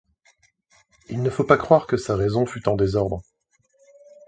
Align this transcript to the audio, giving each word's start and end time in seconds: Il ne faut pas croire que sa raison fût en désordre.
Il 1.09 1.21
ne 1.21 1.29
faut 1.29 1.43
pas 1.43 1.57
croire 1.57 1.85
que 1.85 1.95
sa 1.95 2.15
raison 2.15 2.47
fût 2.47 2.67
en 2.67 2.75
désordre. 2.75 3.21